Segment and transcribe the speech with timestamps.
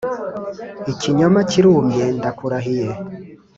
[0.91, 2.89] ikinyoma kirumye ndakurahiye